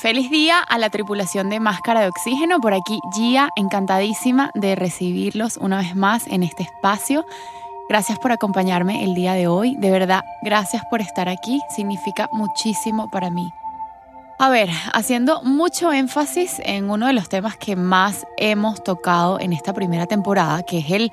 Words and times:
Feliz 0.00 0.30
día 0.30 0.60
a 0.60 0.78
la 0.78 0.90
tripulación 0.90 1.50
de 1.50 1.58
Máscara 1.58 2.02
de 2.02 2.06
Oxígeno. 2.06 2.60
Por 2.60 2.72
aquí, 2.72 3.00
Gia, 3.16 3.50
encantadísima 3.56 4.52
de 4.54 4.76
recibirlos 4.76 5.56
una 5.56 5.78
vez 5.78 5.96
más 5.96 6.28
en 6.28 6.44
este 6.44 6.62
espacio. 6.62 7.26
Gracias 7.88 8.16
por 8.20 8.30
acompañarme 8.30 9.02
el 9.02 9.16
día 9.16 9.32
de 9.32 9.48
hoy. 9.48 9.74
De 9.74 9.90
verdad, 9.90 10.22
gracias 10.40 10.84
por 10.88 11.00
estar 11.00 11.28
aquí. 11.28 11.60
Significa 11.74 12.28
muchísimo 12.30 13.10
para 13.10 13.28
mí. 13.30 13.52
A 14.38 14.48
ver, 14.50 14.70
haciendo 14.92 15.42
mucho 15.42 15.92
énfasis 15.92 16.60
en 16.64 16.90
uno 16.90 17.08
de 17.08 17.12
los 17.12 17.28
temas 17.28 17.56
que 17.56 17.74
más 17.74 18.24
hemos 18.36 18.84
tocado 18.84 19.40
en 19.40 19.52
esta 19.52 19.72
primera 19.72 20.06
temporada, 20.06 20.62
que 20.62 20.78
es 20.78 20.90
el 20.92 21.12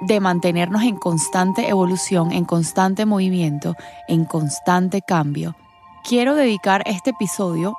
de 0.00 0.18
mantenernos 0.18 0.82
en 0.82 0.96
constante 0.96 1.68
evolución, 1.68 2.32
en 2.32 2.44
constante 2.44 3.06
movimiento, 3.06 3.76
en 4.08 4.24
constante 4.24 5.00
cambio. 5.00 5.54
Quiero 6.02 6.34
dedicar 6.34 6.82
este 6.86 7.10
episodio 7.10 7.76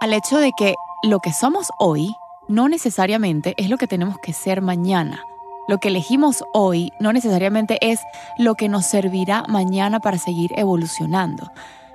al 0.00 0.14
hecho 0.14 0.38
de 0.38 0.52
que 0.52 0.74
lo 1.02 1.20
que 1.20 1.32
somos 1.32 1.70
hoy 1.78 2.16
no 2.48 2.68
necesariamente 2.68 3.54
es 3.58 3.68
lo 3.68 3.76
que 3.76 3.86
tenemos 3.86 4.18
que 4.18 4.32
ser 4.32 4.62
mañana. 4.62 5.22
Lo 5.68 5.78
que 5.78 5.88
elegimos 5.88 6.42
hoy 6.52 6.92
no 6.98 7.12
necesariamente 7.12 7.78
es 7.80 8.00
lo 8.38 8.54
que 8.54 8.68
nos 8.68 8.86
servirá 8.86 9.44
mañana 9.46 10.00
para 10.00 10.18
seguir 10.18 10.50
evolucionando, 10.56 11.52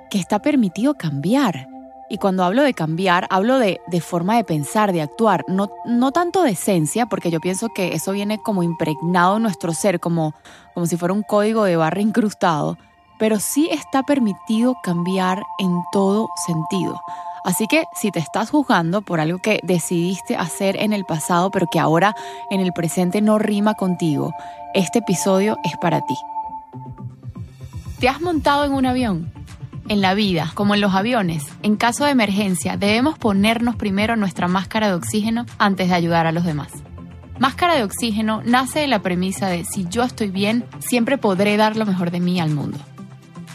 que 0.09 0.20
está 0.20 0.39
permitido 0.39 0.93
cambiar. 0.93 1.67
Y 2.07 2.20
cuando 2.20 2.43
hablo 2.43 2.62
de 2.62 2.76
cambiar, 2.76 3.27
hablo 3.31 3.57
de, 3.57 3.79
forma 3.99 4.37
de 4.37 4.43
pensar, 4.43 4.93
de 4.93 5.01
actuar, 5.01 5.43
no, 5.48 5.70
no 5.85 6.12
tanto 6.12 6.43
de 6.43 6.51
esencia, 6.51 7.07
porque 7.07 7.31
yo 7.31 7.41
pienso 7.41 7.70
que 7.70 7.95
eso 7.95 8.12
viene 8.12 8.37
como 8.37 8.62
impregnado 8.62 9.37
en 9.37 9.43
nuestro 9.43 9.73
ser, 9.73 9.99
como, 9.99 10.35
como 10.76 10.85
si 10.85 10.95
fuera 10.95 11.13
un 11.13 11.23
código 11.23 11.63
de 11.63 11.76
barra 11.76 12.01
incrustado, 12.01 12.77
pero 13.17 13.40
sí 13.40 13.67
está 13.71 14.03
permitido 14.03 14.76
cambiar 14.84 15.41
en 15.57 15.81
todo 15.91 16.29
sentido. 16.45 17.01
Así 17.45 17.67
que 17.67 17.84
si 17.94 18.09
te 18.09 18.17
estás 18.17 18.49
juzgando 18.49 19.04
por 19.04 19.20
algo 19.20 19.38
que 19.38 19.59
decidiste 19.62 20.35
hacer 20.35 20.77
en 20.77 20.93
el 20.93 21.05
pasado, 21.05 21.52
pero 21.52 21.68
que 21.71 21.79
ahora 21.79 22.15
en 22.49 22.60
el 22.60 22.74
presente 22.74 23.21
no 23.21 23.37
rima 23.37 23.76
contigo, 23.76 24.34
este 24.74 24.99
episodio 24.99 25.55
es 25.63 25.77
para 25.77 26.02
ti. 26.02 26.15
¿Te 27.99 28.10
has 28.10 28.20
montado 28.20 28.65
en 28.65 28.74
un 28.74 28.87
avión? 28.87 29.32
En 29.87 30.02
la 30.02 30.15
vida, 30.15 30.52
como 30.55 30.74
en 30.74 30.82
los 30.82 30.96
aviones, 30.96 31.46
en 31.62 31.76
caso 31.76 32.05
de 32.05 32.12
emergencia, 32.12 32.77
debemos 32.77 33.20
ponernos 33.20 33.76
primero 33.76 34.15
nuestra 34.15 34.48
máscara 34.48 34.87
de 34.87 34.96
oxígeno 34.96 35.46
antes 35.59 35.90
de 35.90 35.93
ayudar 35.93 36.26
a 36.26 36.32
los 36.32 36.46
demás. 36.46 36.71
Máscara 37.37 37.76
de 37.76 37.84
oxígeno 37.84 38.41
nace 38.43 38.80
de 38.80 38.87
la 38.87 39.04
premisa 39.04 39.49
de 39.49 39.65
si 39.65 39.85
yo 39.87 40.02
estoy 40.02 40.32
bien, 40.32 40.65
siempre 40.80 41.20
podré 41.20 41.57
dar 41.57 41.77
lo 41.77 41.85
mejor 41.85 42.09
de 42.09 42.21
mí 42.21 42.40
al 42.40 42.49
mundo. 42.49 42.80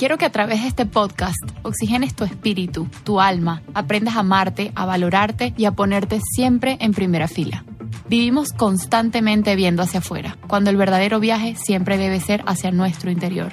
Quiero 0.01 0.17
que 0.17 0.25
a 0.25 0.33
través 0.33 0.63
de 0.63 0.69
este 0.69 0.87
podcast 0.87 1.37
oxigenes 1.61 2.15
tu 2.15 2.25
espíritu, 2.25 2.89
tu 3.05 3.21
alma, 3.21 3.61
aprendas 3.75 4.17
a 4.17 4.21
amarte, 4.21 4.73
a 4.75 4.87
valorarte 4.87 5.53
y 5.59 5.67
a 5.67 5.73
ponerte 5.73 6.23
siempre 6.23 6.79
en 6.81 6.95
primera 6.95 7.29
fila. 7.29 7.67
Vivimos 8.09 8.55
constantemente 8.55 9.55
viendo 9.57 9.83
hacia 9.83 9.99
afuera, 9.99 10.39
cuando 10.49 10.71
el 10.71 10.79
verdadero 10.79 11.21
viaje 11.21 11.55
siempre 11.55 11.99
debe 11.99 12.19
ser 12.19 12.43
hacia 12.47 12.71
nuestro 12.71 13.11
interior. 13.11 13.53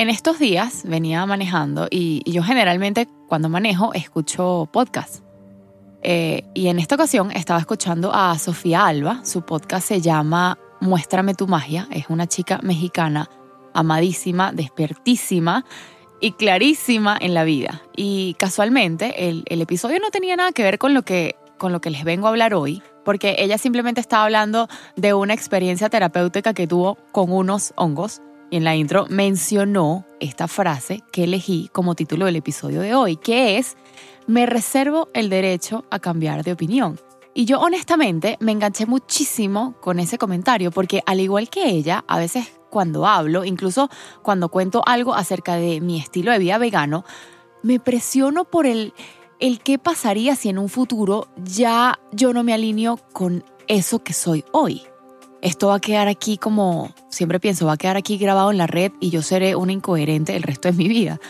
En 0.00 0.08
estos 0.08 0.38
días 0.38 0.84
venía 0.84 1.26
manejando 1.26 1.86
y, 1.90 2.22
yo 2.24 2.42
generalmente 2.42 3.06
cuando 3.28 3.50
manejo 3.50 3.92
escucho 3.92 4.66
podcast. 4.72 5.22
Eh, 6.02 6.42
y 6.54 6.68
en 6.68 6.78
esta 6.78 6.94
ocasión 6.94 7.30
estaba 7.32 7.60
escuchando 7.60 8.10
a 8.14 8.38
Sofía 8.38 8.86
Alba, 8.86 9.20
su 9.26 9.42
podcast 9.42 9.86
se 9.86 10.00
llama 10.00 10.56
Muéstrame 10.80 11.34
tu 11.34 11.46
magia, 11.46 11.86
es 11.90 12.06
una 12.08 12.26
chica 12.26 12.60
mexicana 12.62 13.28
amadísima, 13.74 14.52
despertísima 14.52 15.66
y 16.18 16.32
clarísima 16.32 17.18
en 17.20 17.34
la 17.34 17.44
vida. 17.44 17.82
Y 17.94 18.36
casualmente 18.38 19.28
el, 19.28 19.44
el, 19.48 19.60
episodio 19.60 19.98
no 20.00 20.08
tenía 20.08 20.34
nada 20.34 20.52
que 20.52 20.62
ver 20.62 20.78
con 20.78 20.94
lo, 20.94 21.02
que, 21.02 21.36
con 21.58 21.72
lo 21.72 21.82
que 21.82 21.90
les 21.90 22.04
vengo 22.04 22.26
a 22.26 22.30
hablar 22.30 22.54
hoy, 22.54 22.82
porque 23.04 23.36
ella 23.38 23.58
simplemente 23.58 24.00
estaba 24.00 24.24
hablando 24.24 24.66
de 24.96 25.12
una 25.12 25.34
experiencia 25.34 25.90
terapéutica 25.90 26.54
que 26.54 26.66
tuvo 26.66 26.96
con 27.12 27.30
unos 27.30 27.74
hongos 27.76 28.22
en 28.50 28.64
la 28.64 28.74
intro 28.74 29.06
mencionó 29.08 30.04
esta 30.18 30.48
frase 30.48 31.02
que 31.12 31.24
elegí 31.24 31.70
como 31.72 31.94
título 31.94 32.26
del 32.26 32.36
episodio 32.36 32.80
de 32.80 32.94
hoy, 32.94 33.16
que 33.16 33.58
es, 33.58 33.76
me 34.26 34.46
reservo 34.46 35.08
el 35.14 35.30
derecho 35.30 35.84
a 35.90 35.98
cambiar 35.98 36.44
de 36.44 36.52
opinión. 36.52 36.98
Y 37.32 37.44
yo 37.44 37.60
honestamente 37.60 38.36
me 38.40 38.52
enganché 38.52 38.86
muchísimo 38.86 39.74
con 39.80 40.00
ese 40.00 40.18
comentario 40.18 40.70
porque 40.72 41.02
al 41.06 41.20
igual 41.20 41.48
que 41.48 41.68
ella, 41.68 42.04
a 42.08 42.18
veces 42.18 42.52
cuando 42.70 43.06
hablo, 43.06 43.44
incluso 43.44 43.88
cuando 44.22 44.48
cuento 44.48 44.82
algo 44.84 45.14
acerca 45.14 45.54
de 45.54 45.80
mi 45.80 45.98
estilo 45.98 46.32
de 46.32 46.38
vida 46.38 46.58
vegano, 46.58 47.04
me 47.62 47.78
presiono 47.78 48.44
por 48.44 48.66
el, 48.66 48.94
el 49.38 49.60
qué 49.60 49.78
pasaría 49.78 50.34
si 50.34 50.48
en 50.48 50.58
un 50.58 50.68
futuro 50.68 51.28
ya 51.36 52.00
yo 52.12 52.32
no 52.32 52.42
me 52.42 52.52
alineo 52.52 52.98
con 53.12 53.44
eso 53.68 54.02
que 54.02 54.12
soy 54.12 54.44
hoy 54.52 54.89
esto 55.42 55.68
va 55.68 55.76
a 55.76 55.80
quedar 55.80 56.08
aquí 56.08 56.36
como, 56.36 56.90
siempre 57.08 57.40
pienso, 57.40 57.66
va 57.66 57.72
a 57.72 57.76
quedar 57.76 57.96
aquí 57.96 58.18
grabado 58.18 58.50
en 58.50 58.58
la 58.58 58.66
red 58.66 58.92
y 59.00 59.10
yo 59.10 59.22
seré 59.22 59.56
una 59.56 59.72
incoherente 59.72 60.36
el 60.36 60.42
resto 60.42 60.68
de 60.68 60.76
mi 60.76 60.88
vida. 60.88 61.20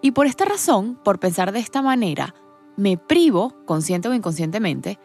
Y 0.00 0.10
por 0.10 0.26
esta 0.26 0.44
razón, 0.44 0.98
por 1.04 1.20
pensar 1.20 1.52
de 1.52 1.60
esta 1.60 1.80
manera, 1.80 2.34
me 2.76 2.96
privo, 2.96 3.54
consciente 3.66 4.08
o 4.08 4.14
inconscientemente, 4.14 4.98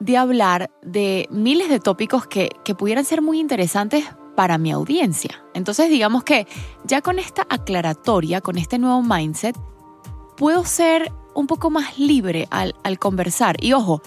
de 0.00 0.16
hablar 0.16 0.70
de 0.82 1.28
miles 1.30 1.68
de 1.68 1.78
tópicos 1.78 2.26
que, 2.26 2.50
que 2.64 2.74
pudieran 2.74 3.04
ser 3.04 3.22
muy 3.22 3.38
interesantes 3.38 4.04
para 4.34 4.58
mi 4.58 4.72
audiencia. 4.72 5.44
Entonces 5.54 5.90
digamos 5.90 6.24
que 6.24 6.46
ya 6.84 7.02
con 7.02 7.18
esta 7.18 7.46
aclaratoria, 7.48 8.40
con 8.40 8.58
este 8.58 8.78
nuevo 8.78 9.02
mindset, 9.02 9.56
puedo 10.36 10.64
ser 10.64 11.12
un 11.34 11.46
poco 11.46 11.70
más 11.70 11.98
libre 11.98 12.48
al, 12.50 12.74
al 12.82 12.98
conversar. 12.98 13.62
Y 13.62 13.74
ojo, 13.74 14.02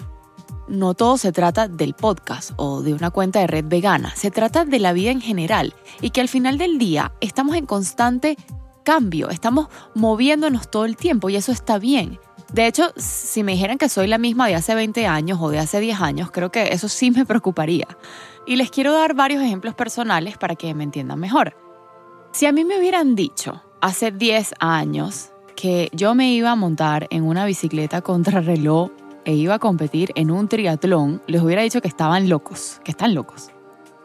no 0.68 0.94
todo 0.94 1.18
se 1.18 1.32
trata 1.32 1.68
del 1.68 1.94
podcast 1.94 2.52
o 2.56 2.82
de 2.82 2.94
una 2.94 3.10
cuenta 3.10 3.40
de 3.40 3.46
red 3.46 3.64
vegana, 3.66 4.14
se 4.16 4.30
trata 4.30 4.64
de 4.64 4.78
la 4.78 4.92
vida 4.92 5.10
en 5.10 5.20
general 5.20 5.74
y 6.00 6.10
que 6.10 6.20
al 6.20 6.28
final 6.28 6.58
del 6.58 6.78
día 6.78 7.12
estamos 7.20 7.56
en 7.56 7.66
constante 7.66 8.36
cambio, 8.84 9.30
estamos 9.30 9.68
moviéndonos 9.94 10.70
todo 10.70 10.84
el 10.84 10.96
tiempo 10.96 11.30
y 11.30 11.36
eso 11.36 11.52
está 11.52 11.78
bien. 11.78 12.18
De 12.52 12.66
hecho, 12.66 12.92
si 12.96 13.42
me 13.42 13.52
dijeran 13.52 13.78
que 13.78 13.88
soy 13.88 14.06
la 14.06 14.18
misma 14.18 14.46
de 14.46 14.54
hace 14.54 14.74
20 14.74 15.06
años 15.06 15.38
o 15.40 15.50
de 15.50 15.58
hace 15.58 15.80
10 15.80 16.00
años, 16.00 16.30
creo 16.30 16.52
que 16.52 16.72
eso 16.72 16.88
sí 16.88 17.10
me 17.10 17.26
preocuparía. 17.26 17.88
Y 18.46 18.56
les 18.56 18.70
quiero 18.70 18.92
dar 18.92 19.14
varios 19.14 19.42
ejemplos 19.42 19.74
personales 19.74 20.38
para 20.38 20.54
que 20.54 20.72
me 20.74 20.84
entiendan 20.84 21.18
mejor. 21.18 21.56
Si 22.32 22.46
a 22.46 22.52
mí 22.52 22.64
me 22.64 22.78
hubieran 22.78 23.16
dicho 23.16 23.62
hace 23.80 24.12
10 24.12 24.54
años 24.60 25.30
que 25.56 25.88
yo 25.92 26.14
me 26.14 26.32
iba 26.32 26.50
a 26.50 26.56
montar 26.56 27.06
en 27.10 27.24
una 27.24 27.44
bicicleta 27.44 28.02
contrarreloj 28.02 28.90
e 29.24 29.34
iba 29.34 29.54
a 29.54 29.58
competir 29.58 30.12
en 30.14 30.30
un 30.30 30.48
triatlón, 30.48 31.22
les 31.26 31.42
hubiera 31.42 31.62
dicho 31.62 31.80
que 31.80 31.88
estaban 31.88 32.28
locos, 32.28 32.80
que 32.84 32.90
están 32.90 33.14
locos. 33.14 33.50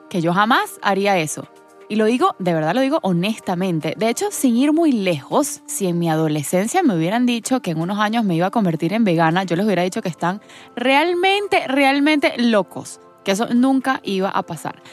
Que 0.09 0.21
yo 0.21 0.33
jamás 0.33 0.79
haría 0.81 1.17
eso. 1.17 1.47
Y 1.87 1.95
lo 1.95 2.05
digo, 2.05 2.35
de 2.37 2.53
verdad 2.53 2.75
lo 2.75 2.81
digo 2.81 2.99
honestamente. 3.01 3.95
De 3.97 4.09
hecho, 4.09 4.27
sin 4.29 4.55
ir 4.55 4.73
muy 4.73 4.91
lejos, 4.91 5.61
si 5.65 5.87
en 5.87 5.97
mi 5.97 6.07
adolescencia 6.07 6.83
me 6.83 6.95
hubieran 6.95 7.25
dicho 7.25 7.61
que 7.61 7.71
en 7.71 7.81
unos 7.81 7.97
años 7.97 8.23
me 8.23 8.35
iba 8.35 8.47
a 8.47 8.51
convertir 8.51 8.93
en 8.93 9.03
vegana, 9.03 9.43
yo 9.43 9.55
les 9.55 9.65
hubiera 9.65 9.81
dicho 9.81 10.03
que 10.03 10.09
están 10.09 10.39
realmente, 10.75 11.67
realmente 11.67 12.33
locos. 12.37 12.99
Que 13.23 13.31
eso 13.31 13.47
nunca 13.53 14.01
iba 14.03 14.29
a 14.29 14.43
pasar. 14.43 14.83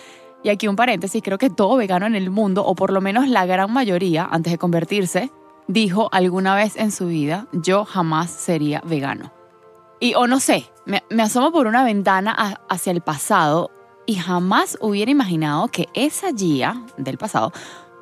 Y 0.43 0.49
aquí 0.49 0.69
un 0.69 0.77
paréntesis, 0.77 1.23
creo 1.23 1.37
que 1.37 1.51
todo 1.51 1.77
vegano 1.77 2.07
en 2.07 2.15
el 2.15 2.31
mundo, 2.31 2.65
o 2.65 2.75
por 2.75 2.93
lo 2.93 3.03
menos 3.03 3.29
la 3.29 3.45
gran 3.45 3.71
mayoría, 3.73 4.27
antes 4.31 4.53
de 4.53 4.59
convertirse, 4.59 5.31
dijo 5.69 6.09
alguna 6.13 6.55
vez 6.55 6.77
en 6.77 6.93
su 6.93 7.09
vida, 7.09 7.47
yo 7.53 7.85
jamás 7.85 8.31
sería 8.31 8.81
vegano. 8.87 9.36
Y 10.01 10.15
o 10.15 10.27
no 10.27 10.41
sé, 10.41 10.71
me, 10.85 11.03
asomo 11.23 11.53
por 11.53 11.67
una 11.67 11.85
ventana 11.85 12.59
hacia 12.69 12.93
el 12.93 13.01
pasado 13.01 13.71
y 14.07 14.17
jamás 14.17 14.77
hubiera 14.81 15.11
imaginado 15.11 15.69
que 15.69 15.89
esa 15.95 16.29
Gia 16.37 16.83
del 16.97 17.19
pasado 17.19 17.53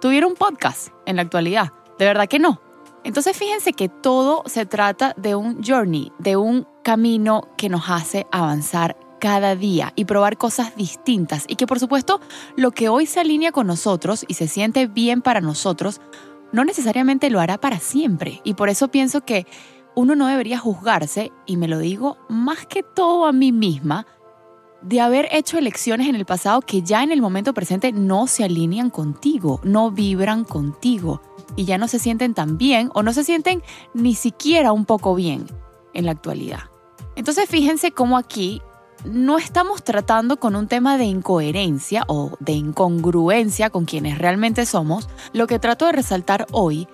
tuviera 0.00 0.26
un 0.26 0.34
podcast 0.34 0.88
en 1.06 1.16
la 1.16 1.22
actualidad. 1.22 1.72
De 1.98 2.04
verdad 2.04 2.28
que 2.28 2.38
no. 2.38 2.60
Entonces 3.04 3.36
fíjense 3.36 3.74
que 3.74 3.88
todo 3.88 4.42
se 4.46 4.66
trata 4.66 5.14
de 5.16 5.34
un 5.34 5.62
journey, 5.62 6.10
de 6.18 6.36
un 6.36 6.66
camino 6.82 7.48
que 7.56 7.68
nos 7.68 7.88
hace 7.88 8.26
avanzar 8.32 8.96
cada 9.20 9.56
día 9.56 9.92
y 9.94 10.04
probar 10.04 10.36
cosas 10.36 10.76
distintas 10.76 11.44
y 11.48 11.56
que 11.56 11.66
por 11.66 11.78
supuesto 11.78 12.20
lo 12.56 12.72
que 12.72 12.88
hoy 12.88 13.06
se 13.06 13.20
alinea 13.20 13.52
con 13.52 13.66
nosotros 13.66 14.24
y 14.28 14.34
se 14.34 14.48
siente 14.48 14.86
bien 14.86 15.22
para 15.22 15.40
nosotros, 15.40 16.00
no 16.52 16.64
necesariamente 16.64 17.30
lo 17.30 17.40
hará 17.40 17.58
para 17.58 17.78
siempre. 17.78 18.40
Y 18.44 18.54
por 18.54 18.68
eso 18.68 18.88
pienso 18.88 19.22
que 19.22 19.46
uno 19.94 20.14
no 20.16 20.26
debería 20.26 20.58
juzgarse, 20.58 21.32
y 21.46 21.56
me 21.56 21.68
lo 21.68 21.78
digo 21.78 22.16
más 22.28 22.66
que 22.66 22.82
todo 22.82 23.26
a 23.26 23.32
mí 23.32 23.52
misma, 23.52 24.06
de 24.84 25.00
haber 25.00 25.28
hecho 25.32 25.56
elecciones 25.56 26.08
en 26.08 26.14
el 26.14 26.26
pasado 26.26 26.60
que 26.60 26.82
ya 26.82 27.02
en 27.02 27.10
el 27.10 27.22
momento 27.22 27.54
presente 27.54 27.90
no 27.92 28.26
se 28.26 28.44
alinean 28.44 28.90
contigo, 28.90 29.60
no 29.64 29.90
vibran 29.90 30.44
contigo 30.44 31.22
y 31.56 31.64
ya 31.64 31.78
no 31.78 31.88
se 31.88 31.98
sienten 31.98 32.34
tan 32.34 32.58
bien 32.58 32.90
o 32.94 33.02
no 33.02 33.14
se 33.14 33.24
sienten 33.24 33.62
ni 33.94 34.14
siquiera 34.14 34.72
un 34.72 34.84
poco 34.84 35.14
bien 35.14 35.46
en 35.94 36.04
la 36.04 36.12
actualidad. 36.12 36.64
Entonces 37.16 37.48
fíjense 37.48 37.92
cómo 37.92 38.18
aquí 38.18 38.60
no 39.04 39.38
estamos 39.38 39.82
tratando 39.84 40.38
con 40.38 40.56
un 40.56 40.66
tema 40.66 40.98
de 40.98 41.04
incoherencia 41.04 42.04
o 42.06 42.32
de 42.40 42.52
incongruencia 42.52 43.70
con 43.70 43.84
quienes 43.84 44.18
realmente 44.18 44.66
somos. 44.66 45.08
Lo 45.32 45.46
que 45.46 45.58
trato 45.58 45.86
de 45.86 45.92
resaltar 45.92 46.46
hoy 46.52 46.88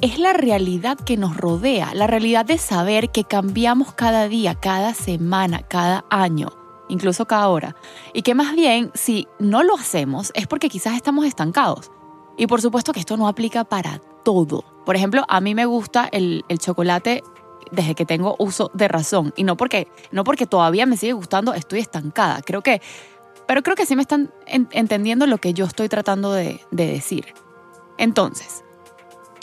es 0.00 0.18
la 0.18 0.32
realidad 0.32 0.98
que 0.98 1.16
nos 1.16 1.36
rodea, 1.36 1.94
la 1.94 2.06
realidad 2.06 2.44
de 2.44 2.58
saber 2.58 3.10
que 3.10 3.24
cambiamos 3.24 3.92
cada 3.94 4.28
día, 4.28 4.54
cada 4.54 4.94
semana, 4.94 5.62
cada 5.62 6.04
año 6.10 6.48
incluso 6.88 7.26
cada 7.26 7.48
hora. 7.48 7.76
Y 8.12 8.22
que 8.22 8.34
más 8.34 8.54
bien, 8.54 8.90
si 8.94 9.26
no 9.38 9.62
lo 9.62 9.74
hacemos, 9.74 10.30
es 10.34 10.46
porque 10.46 10.68
quizás 10.68 10.94
estamos 10.94 11.26
estancados. 11.26 11.90
Y 12.36 12.46
por 12.46 12.60
supuesto 12.60 12.92
que 12.92 13.00
esto 13.00 13.16
no 13.16 13.28
aplica 13.28 13.64
para 13.64 14.00
todo. 14.24 14.64
Por 14.84 14.96
ejemplo, 14.96 15.24
a 15.28 15.40
mí 15.40 15.54
me 15.54 15.66
gusta 15.66 16.08
el, 16.10 16.44
chocolate 16.58 17.22
desde 17.70 17.94
que 17.94 18.04
tengo 18.04 18.36
uso 18.38 18.70
de 18.74 18.88
razón. 18.88 19.32
Y 19.36 19.44
no 19.44 19.56
porque, 19.56 19.88
no 20.10 20.24
porque 20.24 20.46
todavía 20.46 20.86
me 20.86 20.96
sigue 20.96 21.12
gustando, 21.12 21.54
estoy 21.54 21.80
estancada. 21.80 22.42
Creo 22.42 22.62
que, 22.62 22.80
pero 23.46 23.62
creo 23.62 23.76
que 23.76 23.86
sí 23.86 23.96
me 23.96 24.02
están 24.02 24.32
entendiendo 24.46 25.26
lo 25.26 25.38
que 25.38 25.54
yo 25.54 25.64
estoy 25.64 25.88
tratando 25.88 26.32
de, 26.32 26.60
de 26.70 26.86
decir. 26.86 27.34
Entonces, 27.98 28.63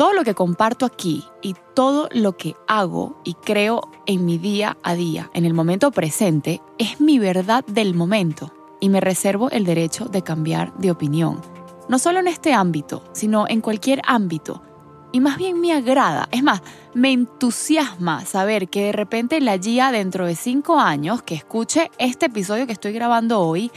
todo 0.02 0.14
lo 0.14 0.24
que 0.24 0.34
comparto 0.34 0.88
aquí 0.88 1.26
y 1.44 1.56
todo 1.76 2.10
lo 2.12 2.36
que 2.36 2.56
hago 2.68 3.22
y 3.24 3.36
creo 3.36 3.82
en 4.08 4.26
mi 4.26 4.40
día 4.40 4.76
a 4.82 4.96
día, 4.96 5.30
en 5.36 5.46
el 5.46 5.54
momento 5.54 5.92
presente, 5.92 6.60
es 6.80 7.00
mi 7.00 7.20
verdad 7.20 7.64
del 7.68 7.94
momento 7.94 8.52
y 8.80 8.90
me 8.90 9.00
reservo 9.00 9.52
el 9.52 9.64
derecho 9.64 10.06
de 10.06 10.24
cambiar 10.24 10.76
de 10.80 10.90
opinión. 10.90 11.40
No 11.88 12.00
solo 12.00 12.20
en 12.20 12.28
este 12.28 12.52
ámbito, 12.52 13.04
sino 13.12 13.48
en 13.48 13.62
cualquier 13.62 14.02
ámbito. 14.08 14.64
Y 15.12 15.20
más 15.20 15.38
bien 15.38 15.62
me 15.62 15.72
agrada, 15.72 16.28
es 16.32 16.42
más, 16.42 16.64
me 16.96 17.12
entusiasma 17.12 18.26
saber 18.26 18.70
que 18.70 18.86
de 18.86 18.94
repente 18.94 19.40
la 19.40 19.58
guía 19.58 19.92
dentro 19.92 20.26
de 20.26 20.34
cinco 20.34 20.80
años 20.80 21.22
que 21.22 21.36
escuche 21.36 21.92
este 22.00 22.26
episodio 22.26 22.66
que 22.66 22.74
estoy 22.74 22.94
grabando 22.94 23.42
hoy 23.42 23.70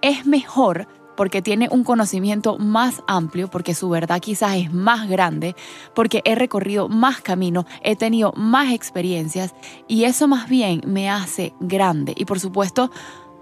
es 0.00 0.26
mejor 0.26 0.88
porque 1.18 1.42
tiene 1.42 1.66
un 1.72 1.82
conocimiento 1.82 2.58
más 2.58 3.02
amplio, 3.08 3.48
porque 3.48 3.74
su 3.74 3.88
verdad 3.88 4.20
quizás 4.20 4.54
es 4.54 4.72
más 4.72 5.08
grande, 5.08 5.56
porque 5.92 6.22
he 6.24 6.36
recorrido 6.36 6.88
más 6.88 7.20
camino, 7.20 7.66
he 7.82 7.96
tenido 7.96 8.32
más 8.36 8.72
experiencias 8.72 9.52
y 9.88 10.04
eso 10.04 10.28
más 10.28 10.48
bien 10.48 10.80
me 10.86 11.10
hace 11.10 11.54
grande 11.58 12.14
y 12.16 12.24
por 12.24 12.38
supuesto, 12.38 12.92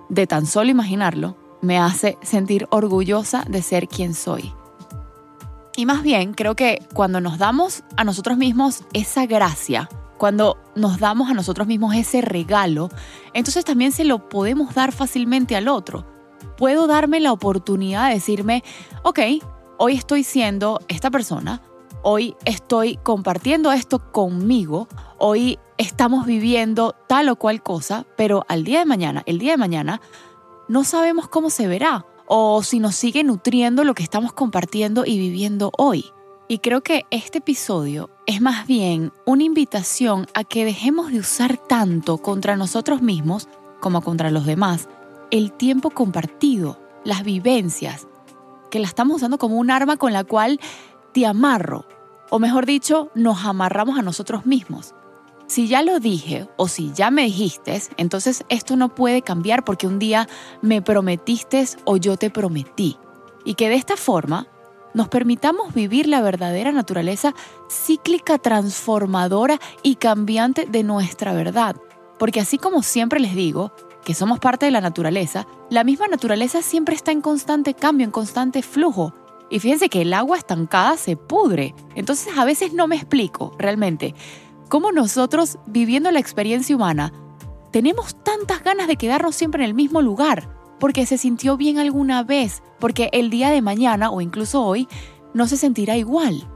de 0.09 0.27
tan 0.27 0.47
solo 0.47 0.71
imaginarlo, 0.71 1.37
me 1.61 1.79
hace 1.79 2.17
sentir 2.23 2.67
orgullosa 2.71 3.45
de 3.47 3.61
ser 3.61 3.89
quien 3.89 4.15
soy. 4.15 4.55
Y 5.77 5.85
más 5.85 6.03
bien, 6.03 6.33
creo 6.33 6.57
que 6.57 6.79
cuando 6.95 7.21
nos 7.21 7.37
damos 7.37 7.85
a 7.99 8.05
nosotros 8.05 8.39
mismos 8.39 8.85
esa 8.95 9.27
gracia, 9.27 9.91
cuando 10.17 10.57
nos 10.77 10.99
damos 10.99 11.29
a 11.29 11.35
nosotros 11.35 11.67
mismos 11.67 11.95
ese 11.95 12.23
regalo, 12.23 12.89
entonces 13.35 13.67
también 13.67 13.93
se 13.93 14.07
lo 14.07 14.31
podemos 14.31 14.75
dar 14.75 14.93
fácilmente 14.93 15.57
al 15.57 15.69
otro 15.69 16.16
puedo 16.57 16.87
darme 16.87 17.21
la 17.21 17.33
oportunidad 17.33 18.09
de 18.09 18.15
decirme, 18.15 18.65
ok, 19.03 19.21
hoy 19.79 19.95
estoy 19.95 20.25
siendo 20.25 20.81
esta 20.89 21.11
persona, 21.11 21.63
hoy 22.03 22.37
estoy 22.45 22.97
compartiendo 23.03 23.73
esto 23.73 24.11
conmigo, 24.13 24.89
hoy 25.19 25.59
estamos 25.79 26.27
viviendo 26.27 26.95
tal 27.09 27.29
o 27.29 27.37
cual 27.37 27.63
cosa, 27.63 28.07
pero 28.17 28.45
al 28.49 28.65
día 28.65 28.81
de 28.81 28.87
mañana, 28.87 29.23
el 29.27 29.39
día 29.39 29.53
de 29.53 29.59
mañana, 29.59 30.01
no 30.69 30.85
sabemos 30.85 31.29
cómo 31.29 31.51
se 31.51 31.69
verá 31.69 32.07
o 32.27 32.63
si 32.63 32.81
nos 32.81 32.97
sigue 32.97 33.23
nutriendo 33.23 33.85
lo 33.85 33.95
que 33.95 34.03
estamos 34.03 34.33
compartiendo 34.33 35.05
y 35.07 35.19
viviendo 35.19 35.71
hoy. 35.79 36.07
Y 36.49 36.59
creo 36.59 36.83
que 36.83 37.07
este 37.11 37.39
episodio 37.39 38.11
es 38.27 38.41
más 38.41 38.67
bien 38.67 39.13
una 39.27 39.43
invitación 39.43 40.27
a 40.35 40.45
que 40.45 40.65
dejemos 40.65 41.11
de 41.11 41.19
usar 41.19 41.57
tanto 41.57 42.19
contra 42.19 42.57
nosotros 42.57 43.03
mismos 43.03 43.49
como 43.81 44.01
contra 44.01 44.31
los 44.31 44.47
demás 44.47 44.89
el 45.31 45.53
tiempo 45.53 45.91
compartido, 45.91 46.81
las 47.05 47.23
vivencias, 47.23 48.07
que 48.71 48.79
la 48.79 48.87
estamos 48.87 49.17
usando 49.17 49.39
como 49.39 49.57
un 49.57 49.71
arma 49.71 49.97
con 49.97 50.13
la 50.13 50.25
cual 50.25 50.61
te 51.13 51.27
amarro, 51.27 51.87
o 52.31 52.39
mejor 52.39 52.67
dicho, 52.67 53.11
nos 53.15 53.45
amarramos 53.45 53.99
a 53.99 54.03
nosotros 54.03 54.47
mismos. 54.47 54.95
Si 55.47 55.69
ya 55.69 55.83
lo 55.83 56.01
dije 56.01 56.49
o 56.57 56.67
si 56.67 56.93
ya 56.93 57.11
me 57.11 57.23
dijiste, 57.23 57.81
entonces 57.97 58.45
esto 58.49 58.77
no 58.77 58.95
puede 58.95 59.23
cambiar 59.23 59.65
porque 59.65 59.87
un 59.87 60.01
día 60.01 60.29
me 60.61 60.83
prometiste 60.83 61.65
o 61.85 61.97
yo 61.97 62.17
te 62.17 62.31
prometí. 62.31 62.97
Y 63.45 63.55
que 63.55 63.69
de 63.69 63.77
esta 63.77 63.97
forma 63.97 64.49
nos 64.93 65.09
permitamos 65.09 65.73
vivir 65.73 66.09
la 66.09 66.21
verdadera 66.21 66.73
naturaleza 66.73 67.33
cíclica, 67.71 68.39
transformadora 68.39 69.61
y 69.85 69.97
cambiante 69.97 70.67
de 70.67 70.83
nuestra 70.83 71.33
verdad. 71.33 71.77
Porque 72.19 72.41
así 72.41 72.59
como 72.59 72.83
siempre 72.83 73.21
les 73.21 73.37
digo, 73.37 73.73
que 74.07 74.15
somos 74.15 74.39
parte 74.39 74.67
de 74.67 74.71
la 74.71 74.81
naturaleza, 74.81 75.49
la 75.69 75.83
misma 75.83 76.07
naturaleza 76.07 76.63
siempre 76.63 76.95
está 76.95 77.11
en 77.11 77.21
constante 77.21 77.75
cambio, 77.75 78.05
en 78.05 78.13
constante 78.13 78.63
flujo. 78.63 79.13
Y 79.51 79.59
fíjense 79.59 79.89
que 79.89 80.03
el 80.03 80.15
agua 80.15 80.39
estancada 80.39 80.97
se 80.97 81.17
pudre. 81.17 81.75
Entonces 81.97 82.39
a 82.39 82.45
veces 82.45 82.73
no 82.73 82.87
me 82.87 82.95
explico 82.95 83.57
realmente 83.59 84.15
cómo 84.69 84.93
nosotros, 84.93 85.59
viviendo 85.67 86.13
la 86.13 86.21
experiencia 86.21 86.77
humana, 86.77 87.13
tenemos 87.73 88.15
tantas 88.23 88.63
ganas 88.63 88.87
de 88.87 88.95
quedarnos 88.95 89.35
siempre 89.35 89.65
en 89.65 89.71
el 89.71 89.75
mismo 89.75 90.01
lugar, 90.03 90.49
porque 90.79 91.05
se 91.05 91.19
sintió 91.19 91.57
bien 91.57 91.79
alguna 91.79 92.23
vez, 92.23 92.63
porque 92.79 93.11
el 93.13 93.29
día 93.29 93.51
de 93.51 93.61
mañana 93.61 94.11
o 94.11 94.21
incluso 94.21 94.63
hoy 94.63 94.87
no 95.35 95.49
se 95.49 95.57
sentirá 95.57 95.97
igual. 95.97 96.47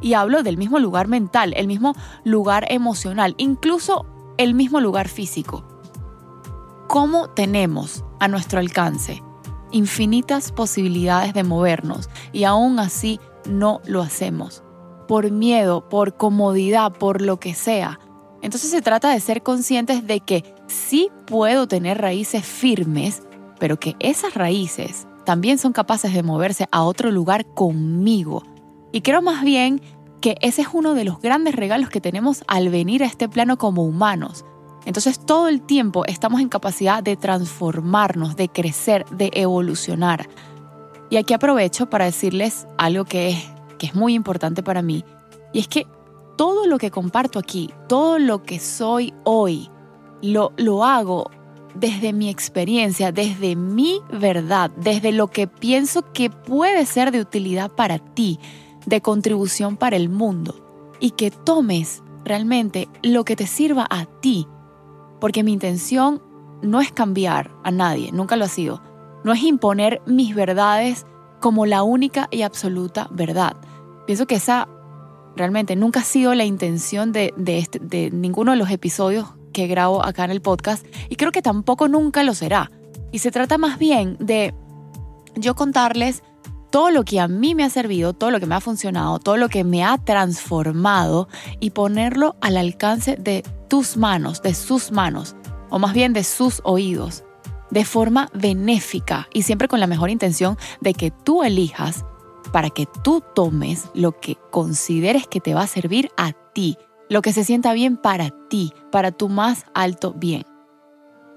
Y 0.00 0.14
hablo 0.14 0.44
del 0.44 0.58
mismo 0.58 0.78
lugar 0.78 1.08
mental, 1.08 1.54
el 1.56 1.66
mismo 1.66 1.96
lugar 2.22 2.66
emocional, 2.70 3.34
incluso 3.36 4.06
el 4.38 4.54
mismo 4.54 4.80
lugar 4.80 5.08
físico 5.08 5.64
cómo 6.90 7.28
tenemos 7.28 8.04
a 8.18 8.26
nuestro 8.26 8.58
alcance 8.58 9.22
infinitas 9.70 10.50
posibilidades 10.50 11.32
de 11.34 11.44
movernos 11.44 12.10
y 12.32 12.42
aún 12.42 12.80
así 12.80 13.20
no 13.48 13.80
lo 13.86 14.02
hacemos. 14.02 14.64
Por 15.06 15.30
miedo, 15.30 15.88
por 15.88 16.16
comodidad, 16.16 16.90
por 16.90 17.22
lo 17.22 17.38
que 17.38 17.54
sea. 17.54 18.00
Entonces 18.42 18.72
se 18.72 18.82
trata 18.82 19.10
de 19.10 19.20
ser 19.20 19.44
conscientes 19.44 20.04
de 20.04 20.18
que 20.18 20.42
sí 20.66 21.12
puedo 21.28 21.68
tener 21.68 21.98
raíces 21.98 22.44
firmes, 22.44 23.22
pero 23.60 23.78
que 23.78 23.94
esas 24.00 24.34
raíces 24.34 25.06
también 25.24 25.58
son 25.58 25.72
capaces 25.72 26.12
de 26.12 26.24
moverse 26.24 26.66
a 26.72 26.82
otro 26.82 27.12
lugar 27.12 27.46
conmigo. 27.54 28.42
Y 28.90 29.02
creo 29.02 29.22
más 29.22 29.44
bien 29.44 29.80
que 30.20 30.34
ese 30.40 30.62
es 30.62 30.68
uno 30.72 30.94
de 30.94 31.04
los 31.04 31.20
grandes 31.20 31.54
regalos 31.54 31.88
que 31.88 32.00
tenemos 32.00 32.42
al 32.48 32.68
venir 32.68 33.04
a 33.04 33.06
este 33.06 33.28
plano 33.28 33.58
como 33.58 33.84
humanos, 33.84 34.44
entonces 34.86 35.18
todo 35.18 35.48
el 35.48 35.60
tiempo 35.60 36.04
estamos 36.06 36.40
en 36.40 36.48
capacidad 36.48 37.02
de 37.02 37.16
transformarnos, 37.16 38.36
de 38.36 38.48
crecer, 38.48 39.04
de 39.10 39.30
evolucionar. 39.34 40.28
Y 41.10 41.16
aquí 41.16 41.34
aprovecho 41.34 41.90
para 41.90 42.04
decirles 42.04 42.66
algo 42.78 43.04
que 43.04 43.30
es, 43.30 43.44
que 43.78 43.86
es 43.86 43.94
muy 43.94 44.14
importante 44.14 44.62
para 44.62 44.82
mí, 44.82 45.04
y 45.52 45.58
es 45.58 45.68
que 45.68 45.86
todo 46.36 46.66
lo 46.66 46.78
que 46.78 46.90
comparto 46.90 47.38
aquí, 47.38 47.70
todo 47.88 48.18
lo 48.18 48.42
que 48.42 48.58
soy 48.58 49.12
hoy, 49.24 49.68
lo, 50.22 50.52
lo 50.56 50.84
hago 50.84 51.30
desde 51.74 52.12
mi 52.12 52.28
experiencia, 52.28 53.12
desde 53.12 53.56
mi 53.56 54.00
verdad, 54.12 54.70
desde 54.76 55.12
lo 55.12 55.28
que 55.28 55.46
pienso 55.46 56.12
que 56.12 56.30
puede 56.30 56.86
ser 56.86 57.10
de 57.10 57.20
utilidad 57.20 57.70
para 57.70 57.98
ti, 57.98 58.38
de 58.86 59.00
contribución 59.00 59.76
para 59.76 59.96
el 59.96 60.08
mundo, 60.08 60.54
y 61.00 61.10
que 61.10 61.30
tomes 61.30 62.02
realmente 62.24 62.88
lo 63.02 63.24
que 63.24 63.36
te 63.36 63.46
sirva 63.46 63.86
a 63.90 64.06
ti 64.06 64.46
porque 65.20 65.42
mi 65.42 65.52
intención 65.52 66.22
no 66.62 66.80
es 66.80 66.92
cambiar 66.92 67.52
a 67.64 67.70
nadie, 67.70 68.12
nunca 68.12 68.36
lo 68.36 68.44
ha 68.44 68.48
sido. 68.48 68.82
No 69.24 69.32
es 69.32 69.42
imponer 69.42 70.00
mis 70.06 70.34
verdades 70.34 71.06
como 71.40 71.66
la 71.66 71.82
única 71.82 72.28
y 72.30 72.42
absoluta 72.42 73.08
verdad. 73.10 73.56
Pienso 74.06 74.26
que 74.26 74.36
esa 74.36 74.68
realmente 75.36 75.76
nunca 75.76 76.00
ha 76.00 76.04
sido 76.04 76.34
la 76.34 76.44
intención 76.44 77.12
de, 77.12 77.32
este, 77.46 78.10
ninguno 78.10 78.52
de 78.52 78.58
los 78.58 78.70
episodios 78.70 79.28
que 79.52 79.66
grabo 79.66 80.04
acá 80.04 80.24
en 80.24 80.30
el 80.30 80.40
podcast 80.40 80.84
y 81.08 81.16
creo 81.16 81.32
que 81.32 81.42
tampoco 81.42 81.88
nunca 81.88 82.22
lo 82.22 82.34
será. 82.34 82.70
Y 83.12 83.18
se 83.18 83.30
trata 83.30 83.58
más 83.58 83.78
bien 83.78 84.16
de 84.20 84.54
yo 85.36 85.54
contarles 85.54 86.22
todo 86.70 86.90
lo 86.90 87.04
que 87.04 87.20
a 87.20 87.28
mí 87.28 87.54
me 87.54 87.64
ha 87.64 87.70
servido, 87.70 88.12
todo 88.12 88.30
lo 88.30 88.40
que 88.40 88.46
me 88.46 88.54
ha 88.54 88.60
funcionado, 88.60 89.18
todo 89.18 89.36
lo 89.36 89.48
que 89.48 89.64
me 89.64 89.84
ha 89.84 89.98
transformado 89.98 91.28
y 91.58 91.70
ponerlo 91.70 92.36
al 92.40 92.56
alcance 92.56 93.16
de 93.16 93.42
tus 93.68 93.96
manos, 93.96 94.42
de 94.42 94.54
sus 94.54 94.92
manos, 94.92 95.36
o 95.68 95.78
más 95.78 95.92
bien 95.92 96.12
de 96.12 96.24
sus 96.24 96.60
oídos. 96.64 97.24
de 97.70 97.84
forma 97.84 98.28
benéfica 98.34 99.28
y 99.32 99.42
siempre 99.42 99.68
con 99.68 99.78
la 99.78 99.86
mejor 99.86 100.10
intención 100.10 100.58
de 100.80 100.92
que 100.92 101.12
tú 101.12 101.44
elijas 101.44 102.04
para 102.52 102.70
que 102.70 102.86
tú 103.04 103.22
tomes 103.34 103.84
lo 103.94 104.18
que 104.18 104.36
consideres 104.50 105.28
que 105.28 105.40
te 105.40 105.54
va 105.54 105.62
a 105.62 105.66
servir 105.68 106.10
a 106.16 106.32
ti, 106.52 106.76
lo 107.08 107.22
que 107.22 107.32
se 107.32 107.44
sienta 107.44 107.72
bien 107.72 107.96
para 107.96 108.30
ti, 108.48 108.72
para 108.90 109.12
tu 109.12 109.28
más 109.28 109.66
alto 109.72 110.12
bien. 110.14 110.44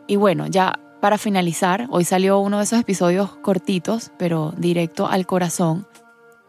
Y 0.08 0.16
bueno, 0.16 0.48
ya 0.48 0.80
para 1.04 1.18
finalizar, 1.18 1.88
hoy 1.90 2.06
salió 2.06 2.40
uno 2.40 2.60
de 2.60 2.64
esos 2.64 2.80
episodios 2.80 3.36
cortitos, 3.36 4.14
pero 4.18 4.54
directo 4.56 5.06
al 5.06 5.26
corazón. 5.26 5.86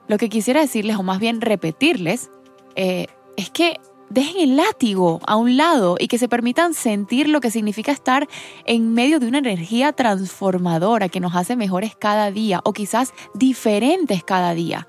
Lo 0.07 0.17
que 0.17 0.29
quisiera 0.29 0.61
decirles, 0.61 0.97
o 0.97 1.03
más 1.03 1.19
bien 1.19 1.41
repetirles, 1.41 2.31
eh, 2.77 3.09
es 3.37 3.51
que 3.51 3.81
dejen 4.11 4.51
el 4.51 4.57
látigo 4.57 5.19
a 5.27 5.35
un 5.35 5.57
lado 5.57 5.97
y 5.99 6.07
que 6.07 6.19
se 6.19 6.29
permitan 6.29 6.73
sentir 6.73 7.29
lo 7.29 7.41
que 7.41 7.51
significa 7.51 7.91
estar 7.91 8.29
en 8.65 8.95
medio 8.95 9.19
de 9.19 9.27
una 9.27 9.39
energía 9.39 9.93
transformadora 9.93 11.09
que 11.09 11.19
nos 11.19 11.35
hace 11.35 11.57
mejores 11.57 11.97
cada 11.97 12.31
día 12.31 12.61
o 12.63 12.73
quizás 12.73 13.13
diferentes 13.35 14.23
cada 14.23 14.55
día. 14.55 14.87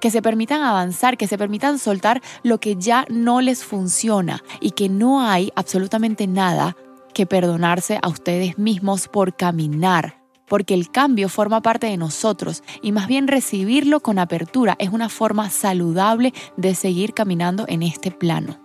Que 0.00 0.12
se 0.12 0.22
permitan 0.22 0.62
avanzar, 0.62 1.16
que 1.16 1.26
se 1.26 1.36
permitan 1.36 1.80
soltar 1.80 2.22
lo 2.44 2.60
que 2.60 2.76
ya 2.76 3.04
no 3.10 3.40
les 3.40 3.64
funciona 3.64 4.44
y 4.60 4.70
que 4.70 4.88
no 4.88 5.22
hay 5.22 5.50
absolutamente 5.56 6.28
nada 6.28 6.76
que 7.18 7.26
perdonarse 7.26 7.98
a 8.00 8.08
ustedes 8.08 8.58
mismos 8.58 9.08
por 9.08 9.34
caminar 9.34 10.18
porque 10.46 10.72
el 10.72 10.88
cambio 10.88 11.28
forma 11.28 11.60
parte 11.62 11.88
de 11.88 11.96
nosotros 11.96 12.62
y 12.80 12.92
más 12.92 13.08
bien 13.08 13.26
recibirlo 13.26 13.98
con 13.98 14.20
apertura 14.20 14.76
es 14.78 14.90
una 14.90 15.08
forma 15.08 15.50
saludable 15.50 16.32
de 16.56 16.76
seguir 16.76 17.12
caminando 17.14 17.64
en 17.66 17.82
este 17.82 18.12
plano. 18.12 18.56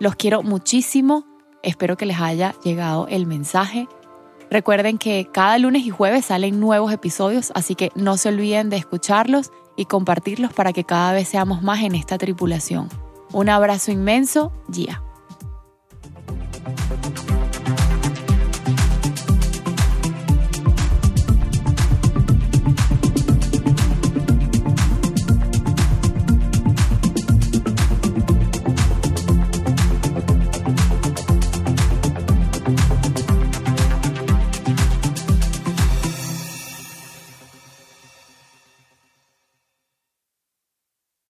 Los 0.00 0.16
quiero 0.16 0.42
muchísimo, 0.42 1.24
espero 1.62 1.96
que 1.96 2.06
les 2.06 2.20
haya 2.20 2.56
llegado 2.64 3.06
el 3.06 3.24
mensaje. 3.24 3.86
Recuerden 4.50 4.98
que 4.98 5.28
cada 5.32 5.56
lunes 5.58 5.86
y 5.86 5.90
jueves 5.90 6.24
salen 6.26 6.58
nuevos 6.58 6.92
episodios, 6.92 7.52
así 7.54 7.76
que 7.76 7.92
no 7.94 8.16
se 8.16 8.30
olviden 8.30 8.68
de 8.68 8.78
escucharlos 8.78 9.52
y 9.76 9.84
compartirlos 9.84 10.52
para 10.52 10.72
que 10.72 10.82
cada 10.82 11.12
vez 11.12 11.28
seamos 11.28 11.62
más 11.62 11.84
en 11.84 11.94
esta 11.94 12.18
tripulación. 12.18 12.88
Un 13.32 13.48
abrazo 13.48 13.92
inmenso, 13.92 14.52
Gia. 14.72 15.05